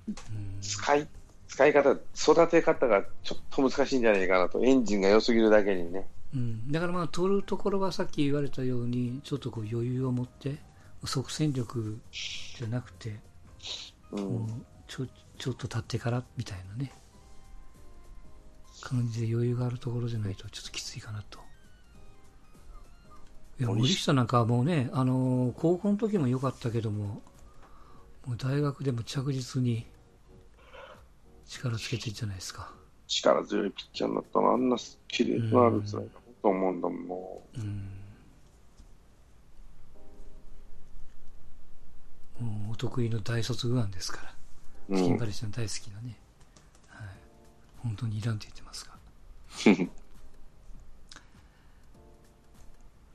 [0.09, 0.15] うん、
[0.61, 1.09] 使い、
[1.49, 6.07] 使い方、育て方がちょっと難しいんじゃないかなと、エンジンが良すぎるだけにね。
[6.35, 10.59] うん、だからまあ、取るところはさっき言われたように、ちょっとこう余裕を持って、
[11.05, 12.01] 即戦力
[12.59, 13.21] じゃなくて、
[14.11, 15.07] うん、ちょ
[15.39, 16.93] ちょっと経ってからみたいなね、
[18.81, 21.39] 感じで余裕があるところじゃないと、ちょっときついかなと。
[23.61, 27.23] いや森下なんかはもうね、あのー、高校の時も良かったけども、
[28.27, 29.87] もう大学でも着実に
[31.47, 32.73] 力つけてるじゃないですか。
[33.07, 34.77] 力強いピッチャーになったら、あんな
[35.09, 36.09] 綺麗なあるつらい
[36.45, 37.91] と思うんだもん、うん。
[42.47, 44.21] もうお得意の大卒右腕ですか
[44.91, 46.19] ら、チキンバレーちゃん大好きなね、
[46.89, 47.09] はい、
[47.79, 48.93] 本当にいらんって言ってますが。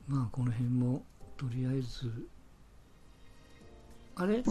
[0.08, 1.04] まあこの辺も
[1.36, 2.26] とりあえず
[4.16, 4.42] あれ？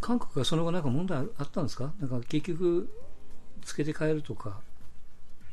[0.00, 1.92] 韓国はその後なんか問題あったんですか？
[1.98, 2.88] なんか結局
[3.62, 4.60] つけて帰るとか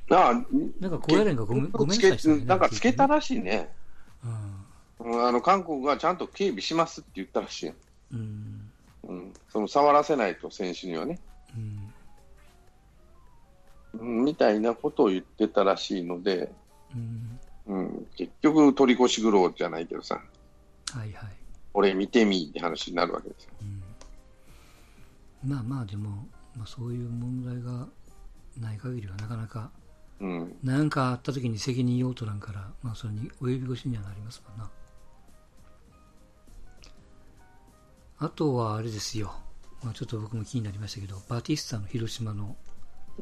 [0.09, 0.33] ああ
[0.79, 3.73] なんか高野連がごめんごめんなさい、ね、なんかつけたらしいね、
[4.99, 7.73] うん、あの韓国がちゃんと警備しますって言ったらしい、
[8.13, 8.71] うん。
[9.07, 11.19] うん、その触らせないと選手にはね、
[13.93, 16.51] うん、みたいなことを言ってたらしいので、
[16.93, 20.21] うん、うん、結局、取り越し苦労じゃないけどさ、
[20.93, 21.29] はいはい、
[21.73, 23.51] 俺見てみって話になるわけですよ。
[25.43, 27.87] うん、まあまあ、でも、まあ、そういう問題が
[28.57, 29.71] ない限りはなかなか、
[30.19, 34.69] うん、なんかあった時に責任用途なんから、まあ、それに及び腰にはなりますもんな。
[38.19, 39.31] あとはあれですよ、
[39.83, 42.55] まあ、ちょっと僕も気になりましたけど、バティスタの広島の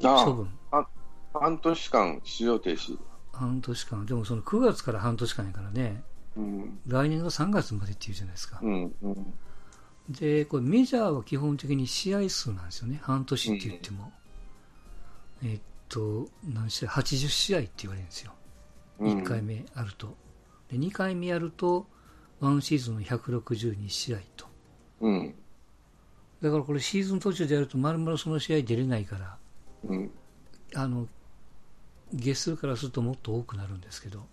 [0.02, 0.50] 処分。
[0.72, 0.88] あ
[1.34, 2.98] 半年間出場停止。
[3.34, 6.02] 半年間、でもその9月から半年間やからね、
[6.38, 8.60] うん、来年の3月までっていうじゃないですか。
[8.62, 9.34] うんうん、
[10.10, 14.14] で、これメジャーは基本的に試合数なんですよね、半年って言っても。
[15.44, 18.34] うん、えっと、何試合 ?80 試合って言われるんですよ。
[19.00, 20.16] 1回目あると。
[20.70, 21.88] で、2回目やると、
[22.42, 24.46] 1シーズンの162試合と。
[25.02, 25.36] うん、
[26.42, 29.38] だからこれシーズン途中でやると、まるまるその試合出れないから、
[29.84, 30.12] うん、
[30.74, 31.08] あの、
[32.14, 34.26] 月数からするともっと多くなるんですけど、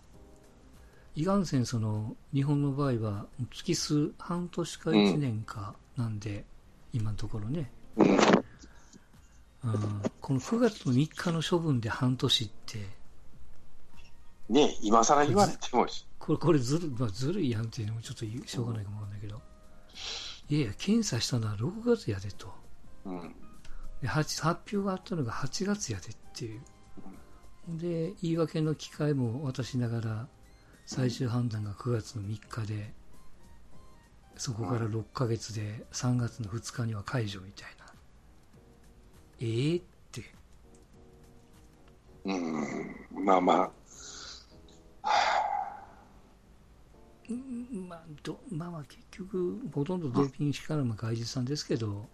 [1.14, 6.44] いかんせんその日本の場合は月数半年か1年かなんで、
[6.94, 8.06] うん、今のところね、うん、
[10.20, 12.78] この9月の3日の処分で半年って。
[14.48, 15.86] ね今更言われても
[16.18, 19.40] これこれずる,、まあ、ずるいやんっていうのもちょっとしょうがないかもわかんないけど、
[20.50, 22.52] いやいや検査したのは6月やでと、
[23.04, 23.34] うん、
[24.02, 26.60] で発表があったのが8月やでっていう。
[27.68, 30.28] で言い訳の機会も渡しながら
[30.84, 32.92] 最終判断が9月の3日で
[34.36, 37.81] そこから6ヶ月で3月の2日には解除みたいな
[39.42, 40.22] ええー、って
[42.24, 43.70] うんまあまあ
[47.88, 52.06] まあどまあまあ結局ほとんどドーピングしからも外実さんですけど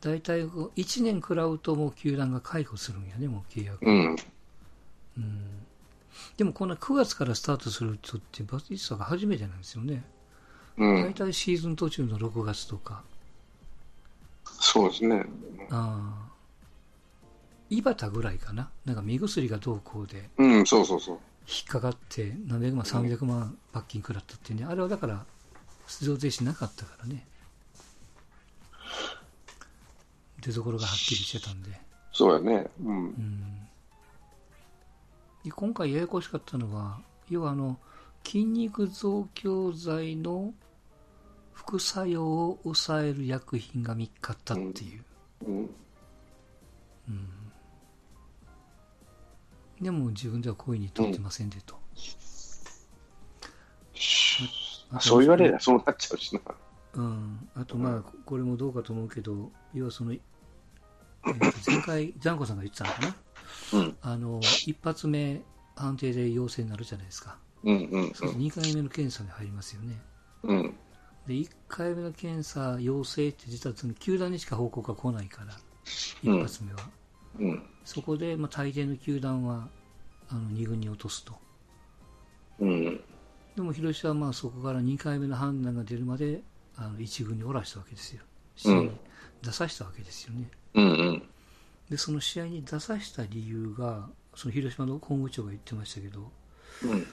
[0.00, 3.84] 大体1年食らうともう球団が解雇するんやね、もう契約。
[3.84, 4.16] うん。
[5.18, 5.66] うん、
[6.38, 10.02] でもこの9月からスタートする人ってバティスタが初めてなんですよね。
[10.78, 11.02] うん。
[11.02, 13.02] 大体シーズン途中の6月とか。
[14.60, 15.24] そうですね。
[15.70, 16.30] ああ。
[17.70, 18.70] 井端ぐらいかな？
[18.84, 20.28] なんか目薬がどうこうで。
[20.38, 21.18] うん、そうそうそう。
[21.48, 25.24] 引っかかって何百万、300万罰金食らったってね、あれはだから
[25.88, 27.26] 出場停止なかったからね。
[30.40, 31.80] 出所がはっきりしてたんで。
[32.12, 32.70] そうやね。
[32.84, 32.96] うん。
[32.96, 33.40] うん、
[35.44, 37.78] で今回ややこしかったのは、要はあの、
[38.24, 40.52] 筋肉増強剤の
[41.60, 45.04] 副作用を抑える薬品が見っかったっていう。
[45.46, 45.56] うん。
[45.56, 47.28] うん
[49.80, 51.74] でも自分では故意に取ってませんでと。
[54.90, 56.40] あとそう言われりゃそうなっちゃうしな。
[56.94, 63.00] うん、あとまあ、これもどうかと思うけど、要はその、えーと前回、 ジャンコさんが言ってたのか
[63.72, 63.96] な、うん。
[64.02, 65.42] あの一発目、
[65.76, 70.02] 判定で陽性になるじゃないですか、うんうんそう2回目の検査に入りますよね、
[70.42, 70.76] うん。
[71.30, 71.42] うん。
[71.42, 75.54] で1回目の検査、陽性って実はその球団にしか報告が来ないから、
[76.24, 76.80] うん一発目は。
[77.38, 77.62] うん。
[77.84, 79.68] そこで、まあ、大抵の球団は
[80.28, 81.34] あの2軍に落とすと。
[82.60, 83.00] うん。
[83.56, 86.42] でも広島はまあそこから2回目の判断が出るまで
[86.76, 88.22] あの1軍におらしたわけですよ。
[88.56, 88.90] 試合に
[89.42, 90.48] 出させたわけですよね。
[90.74, 91.22] うんうん。
[91.88, 96.30] で、その試合に出させた理由が、その広島の本部長が言ってましたけど、
[96.84, 97.06] うん。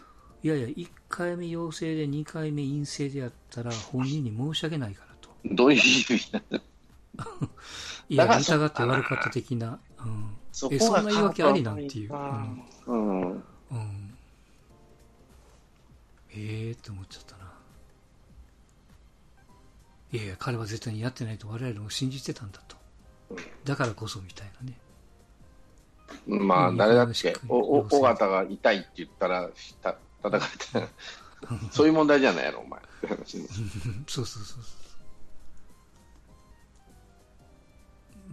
[0.43, 5.29] いやいや、1回目陽性で2回目陰性でやったら本人に申し訳ないからと。
[5.45, 6.59] どういう意味なの？
[8.09, 9.79] いや、疑って悪かった的な。
[9.99, 10.37] うん。
[10.71, 12.13] え、そこがそんな言い訳ありなんていう。
[12.13, 12.63] うん。
[12.85, 13.31] うん。
[13.31, 13.43] うん。
[16.29, 17.51] ええー、って思っちゃったな。
[20.13, 22.77] いやいや、彼は絶対にやってないと我々も信じてたんだと。
[23.65, 24.77] だからこそみたいなね。
[26.25, 29.49] まあ、うん誰だっけ日本のしっかりおお尾形が痛いって言ったら、
[29.81, 29.97] た
[30.29, 30.93] 叩かれて、
[31.71, 32.81] そういう問題じゃないやろ、お前。
[33.25, 34.63] そうそうそうそう。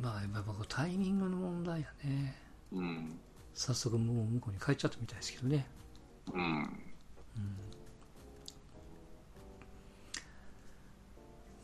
[0.01, 2.37] まあ、やっぱこうタイミングの問題やね。
[2.73, 3.19] うん。
[3.55, 5.67] 早速もう向こうに帰っちゃったみたいですけどね。
[6.33, 6.85] うん。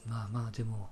[0.07, 0.91] まあまあでも、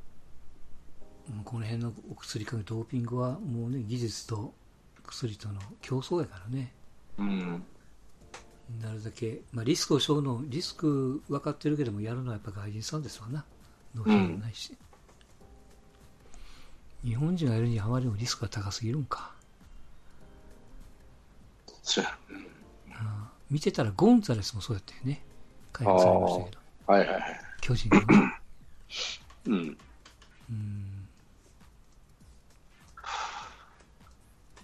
[1.45, 4.55] この辺のお薬かけドーピングはもうね、技術と
[5.03, 6.73] 薬との競争やからね。
[7.19, 7.65] うん。
[8.83, 13.45] なるだけ、まあリスクを背負うの、リスク分かってるけどもやるのはやっぱ外人さんですわな。
[13.95, 14.77] 納品もないし。
[17.05, 19.33] 日本人がやるにはあまりにもリスクが高すぎるんか。
[21.83, 22.11] そうや。
[22.11, 22.17] あ
[22.93, 25.25] あ見てたらゴンザレスもそうやったよね。
[25.73, 26.59] 解放されましたけど。
[26.93, 27.41] はいはいはい。
[27.61, 28.41] 巨人のね。
[29.47, 29.79] うん。
[30.51, 31.09] うん。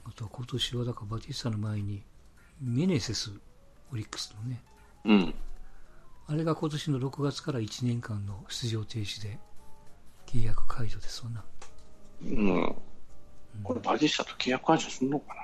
[0.05, 2.03] あとは今年はだからバティスタの前に
[2.61, 3.33] メネセス、
[3.95, 4.61] オリックスのね。
[5.05, 5.35] うん。
[6.27, 9.39] あれが今年の6月から1年間の出場停止で
[10.27, 11.45] 契約解除ですわな。
[12.23, 12.75] うん。
[13.63, 15.35] これ、バディスタと契約解除するのか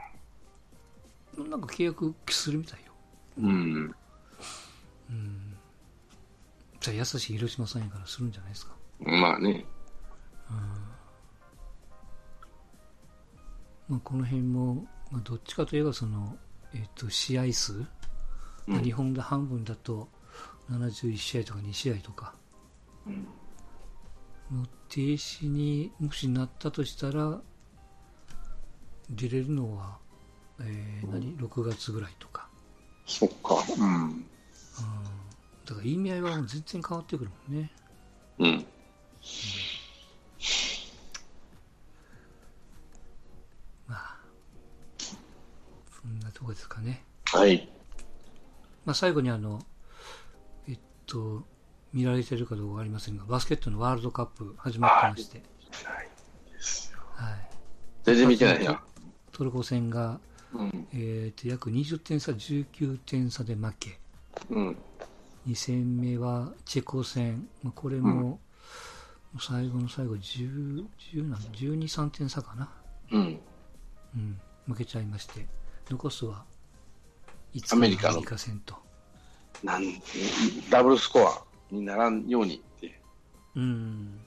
[1.38, 1.44] な？
[1.44, 2.92] なんか契約するみたいよ。
[3.38, 3.94] うん。
[5.10, 5.56] うん。
[6.80, 8.74] じゃあ優しい広島さんやからするんじゃないですか。
[8.98, 9.64] まあね。
[13.88, 16.36] まあ、この辺も、まあ、どっちかといえばその、
[16.74, 17.84] えっと試合数、
[18.66, 20.08] まあ日本で半分だと
[20.70, 22.34] 71試合とか2試合とか。
[24.52, 27.40] の停止にもしなったとしたら
[29.08, 29.98] 出れるのは、
[30.60, 32.48] えー何？6月ぐらいとか、
[33.06, 33.56] そっか。
[33.78, 34.04] うん。
[34.04, 34.26] うん、
[35.64, 37.70] だから意味合いは全然変わってくるもんね。
[38.38, 38.66] うん。
[43.86, 44.16] まあ
[44.98, 47.04] そんなとこですかね。
[47.26, 47.68] はい。
[48.84, 49.60] まあ、最後にあの、
[50.68, 51.44] えっと、
[51.92, 55.42] 見られてるかどうかわかりませんが、バスケットのワールドカップ始まってまして、
[57.14, 57.50] はい。
[58.04, 58.82] 全然見てないな。
[59.32, 60.20] トルコ戦が、
[60.52, 60.88] うん。
[60.92, 63.98] えー、と約20点差、19点差で負け、
[64.50, 64.76] うん。
[65.46, 68.40] 2戦目はチェコ戦、まあ、これも、
[69.38, 72.72] 最後の最後10、10なん12、3点差かな、
[73.12, 73.40] うん。
[74.14, 75.46] うん、負けちゃいまして、
[75.88, 76.44] 残すは、
[77.70, 78.74] アメリカのアメリカ戦と。
[79.62, 79.82] なん
[80.70, 83.00] ダブルスコアにならんようにって。
[83.54, 84.20] うん、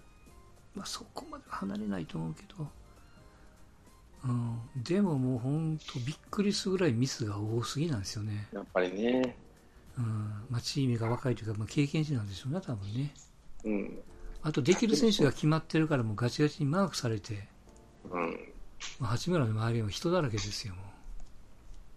[0.76, 2.68] まあ、そこまでは離れないと思うけど、
[4.26, 8.48] うん、でももう本当びっくりするぐらいミスが多すぎなんですよね。
[8.54, 9.36] やっぱりね。
[9.98, 13.14] うん、まあ、チームが若いというか、まあ、経験値なんでしょうね、多分ね。
[13.64, 14.00] うん。
[14.42, 17.48] あと、できる選手が決まってるから、もうガチガチにマークされて、
[18.10, 18.54] うん。
[19.00, 20.82] まあ、八村の周りは人だらけですよ、も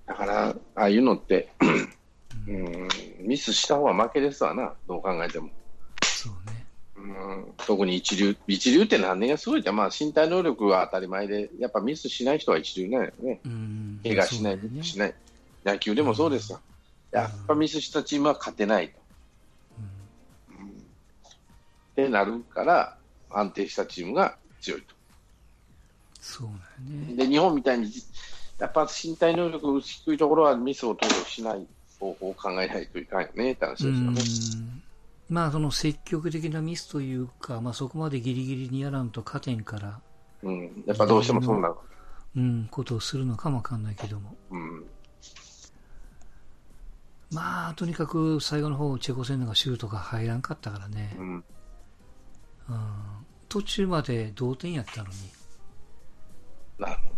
[0.07, 1.49] だから、ああいうのって、
[2.47, 2.89] うん、
[3.20, 5.49] ミスした方が負けですわな、どう考えても。
[5.49, 5.51] う。
[6.05, 6.66] そうね。
[6.97, 13.41] うん、特に一流、一流って何年がすごいって、まあ身体能力は当たり前で、やっぱミスしない人は一流なんよね。
[13.45, 14.01] うん。
[14.03, 15.14] 怪我しない、ねしない。
[15.64, 16.61] 野球でもそうですよ。
[17.11, 18.99] やっぱミスしたチームは勝てないと。
[18.99, 19.01] っ
[21.97, 22.97] てなるから、
[23.31, 24.95] 安定したチームが強いと。
[26.20, 26.49] そう
[26.91, 27.16] ね。
[27.16, 27.91] で、日本みたいに、
[28.59, 31.66] やっぱ身体能力低いところはミスを投与しない
[32.00, 34.64] 方法を考えないといかんよねって話うですよね。
[34.64, 34.82] ん。
[35.28, 40.00] まあ、その積極的なミスというか、まあ、そこまでギリギリにやらんと加点から、
[40.42, 41.74] うん、やっぱどうしてもそうなる。
[42.36, 44.36] うん、ことをするのかもわかんないけども。
[44.50, 44.84] うん。
[47.32, 51.16] まあ、とにかく最後の方、チェコ戦のがシュートが入らんかったからね。
[51.18, 51.34] うん。
[51.34, 51.44] うん、
[53.48, 55.14] 途中まで同点やったのに。
[56.78, 57.16] なるほ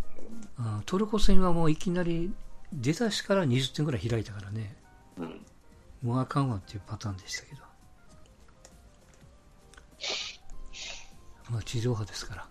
[0.58, 0.82] ど。
[0.86, 2.32] トルコ戦はもういきなり
[2.72, 4.76] 出だしから20点ぐらい開いたからね。
[5.16, 5.40] うん。
[6.02, 7.62] もうあかんわっていうパターンでしたけど。
[11.50, 12.46] まあ、地上波ですから、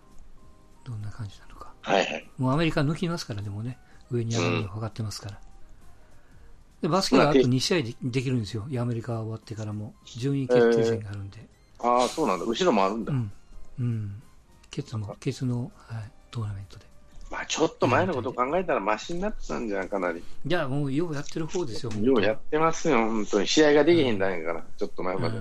[0.84, 1.72] どんな感じなのか。
[1.82, 2.30] はいはい。
[2.36, 3.78] もうアメリカ抜きますから、でもね、
[4.10, 5.40] 上に上がるの分かってますから。
[6.80, 11.38] でバスケはあと2試合でできるんですよ、アメリカ終わってからも、順位決定戦があるんで。
[11.40, 13.12] えー、ああ、そうなんだ、後ろもあるんだ。
[13.12, 13.32] うん、
[13.78, 14.22] うん、
[14.70, 16.87] ケツも、ケツの、はい、トーナメントで。
[17.48, 20.18] まあ、ちょっと前のことを考えたら、ましになってたんじゃん、かなり。
[20.18, 23.46] いや、もう、ようやってる方ですよ、ようやってますよ、本当に。
[23.46, 25.38] 試合ができへんだんやから、うん、ちょっと前まで。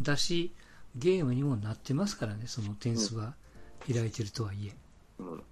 [0.00, 0.52] だし、
[0.96, 3.34] ゲームにもなってますからね、その点数は
[3.86, 4.72] 開いてるとはいえ。
[5.18, 5.42] うん、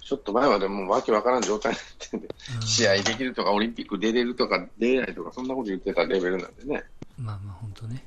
[0.00, 2.28] ちょっと前までもうわけわからん状態になってんで、
[2.64, 6.84] 試合できるとか、オリンピック出れるとか、出れないとか、そんなこと言ってたレベルなんでね。
[7.18, 8.04] まあまあ、本当ね。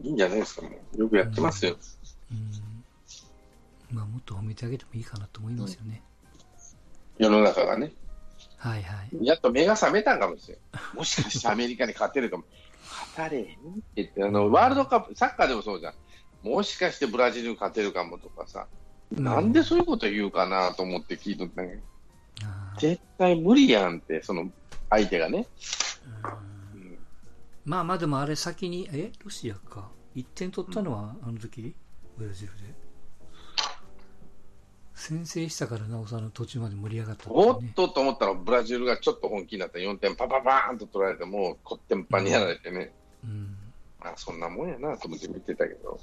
[0.00, 0.98] いいんじゃないですか、もう。
[0.98, 1.76] よくやってますよ。
[2.30, 2.52] うん、うん、
[3.90, 6.02] まあ、もっと褒めてあげてもいいかなと思いますよね。
[7.18, 7.92] 世の中がね。
[8.56, 9.26] はいはい。
[9.26, 10.58] やっと目が覚めたんかもしれん。
[10.96, 12.44] もしかしてアメリカに勝てるかも。
[12.82, 13.52] 勝たれへんって
[13.96, 15.94] 言って、あの、ワールドカップ、サッカーでもそうじゃん。
[16.42, 18.66] もしかしてブラジルに勝てるかもとかさ、
[19.16, 21.76] うん、なんでそういうこと言うかなと思って聞いとったんや
[22.78, 24.50] 絶対無理やんって、その
[24.90, 25.48] 相手がね。
[26.74, 26.98] うん、
[27.64, 29.90] まあまあでもあれ先に、え、ロシアか。
[30.14, 31.74] 1点取ったのはあの時、
[32.16, 32.87] ブラジルで。
[34.98, 42.92] 先制したからなおさら途中まで盛り上がった、ね、おっとと思ったらブラジルがちょっと本気になって4点パパパーンと取られてもうこってんぱんにやられてね、
[43.24, 43.56] うん、
[44.00, 45.98] まあそんなもんやなと思って見てたけど。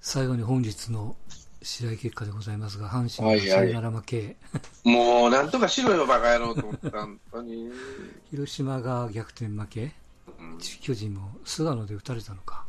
[0.00, 1.14] 最後に本日の
[1.62, 4.36] 試合結果でございますが阪神がサヨナラ負け、
[4.82, 7.70] もうなんとかしろよバカ野郎と思った本当に
[8.30, 9.92] 広島が逆転負け、
[10.40, 12.66] うん、巨人も菅野で打たれたのか。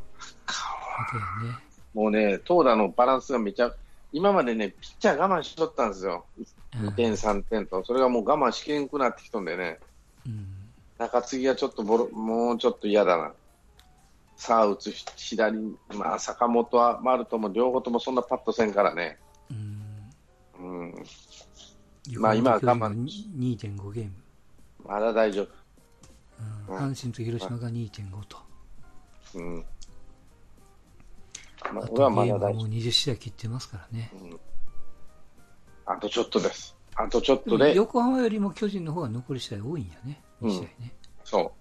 [0.47, 3.73] 負けやねもうね、投打のバランスがめちゃ、
[4.11, 6.25] 今までね、ピッチャー我慢しとったんですよ。
[6.75, 7.83] 2点、3点と。
[7.85, 9.79] それがもう我慢しきれんくなってきたんでね。
[10.25, 10.47] うん、
[10.97, 13.33] 中継ぎはちょっとボロ、もうちょっと嫌だな。
[14.35, 15.57] さあ、打つ左、
[15.89, 19.19] まあ、坂本は丸とも両方ともそんなパッとせんからね。
[19.51, 19.83] うん。
[20.59, 20.93] うん。
[22.19, 23.05] まあ、今は我慢。
[23.05, 24.11] 2.5ゲーム。
[24.85, 25.49] まだ大丈夫。
[26.69, 28.37] うん、阪神と広島が2.5と。
[29.35, 29.65] うん。
[31.73, 32.53] まあ、俺はまだ大。
[32.53, 34.39] もう20試合切ってますからね、うん。
[35.85, 36.75] あとちょっとです。
[36.95, 37.75] あとちょっとで。
[37.75, 40.69] 横浜よりも巨人の方が残り試合多いんやね、2試合ね。
[40.79, 40.91] うん、
[41.23, 41.51] そう。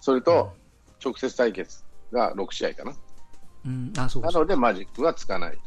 [0.00, 0.52] それと、
[1.04, 2.92] 直接対決が6試合かな。
[3.66, 5.58] うん、あそうなのでマジックはつかないと。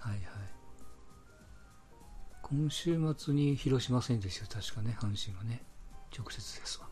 [0.00, 0.22] はいはい。
[2.42, 5.62] 今週末に広島戦ですよ、確かね、阪神はね。
[6.16, 6.86] 直接ですわ。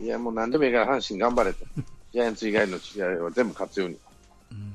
[0.00, 1.64] いや、もう何でもいいから阪神頑張れと。
[2.12, 3.98] ジャイアンツ以外の試合は全部勝つように。
[4.52, 4.74] うん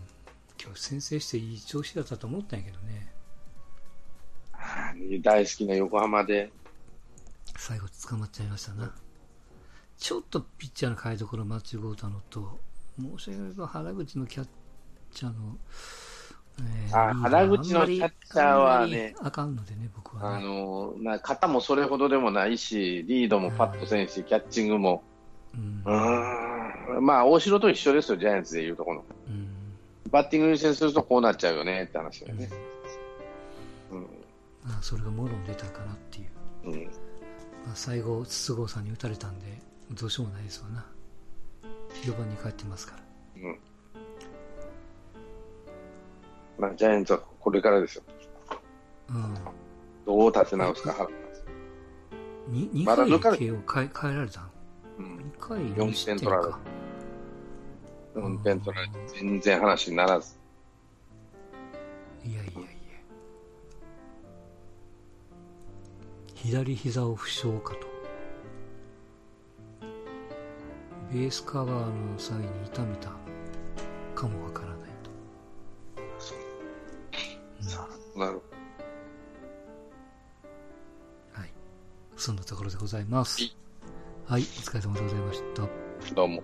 [0.63, 3.11] 今日先制していい調子だったと思ったんやけどね。
[5.23, 6.51] 大好きな横浜で。
[7.57, 8.93] 最後捕まっちゃいましたな。
[9.97, 12.59] ちょっとピッチャーの変え所間違うたのと、
[12.99, 14.47] 申し訳ないけど原口のキャッ
[15.11, 15.57] チャーの、
[16.59, 25.03] えー、あ原口のキャッチャーはね、あかんのでね、僕は、ね、あのな肩もそれほどでもないし、リードもパッとせんし、キャッチングも、
[25.55, 29.03] うん、うんまあ、大城と一緒ですよ、ジャイアンツでいうとこの。
[30.11, 32.49] うんバッティング優先するとこうなっちゃうよねって話だよね。
[33.91, 34.01] うん。
[34.63, 36.23] まあ、それがもろに出たかなってい
[36.65, 36.69] う。
[36.69, 36.83] うん。
[37.65, 39.45] まあ、最後、筒香さんに打たれたんで、
[39.91, 40.85] どうしようもないですわな。
[42.03, 42.95] 4番に帰ってますか
[43.37, 43.43] ら。
[43.43, 43.59] うん。
[46.59, 48.03] まあ、ジャイアンツはこれからですよ。
[49.09, 49.35] うん。
[50.05, 51.21] どう立て直すか、原田
[52.51, 54.51] 2, 2回 KO 変え変えられたん、
[54.99, 56.80] うん、2回4点取られた。
[58.15, 60.35] 運転取られて全然話にならず。
[62.25, 62.51] いやいやいや。
[66.35, 67.87] 左膝を負傷かと。
[71.11, 73.11] ベースカバーの際に痛めた
[74.15, 75.11] かもわからないと。
[77.69, 78.39] さあ、なるほ
[81.35, 81.41] ど。
[81.41, 81.49] はい。
[82.15, 83.37] そんなところでございます。
[84.25, 85.67] はい、お疲れ様でございました。
[86.15, 86.41] どうも。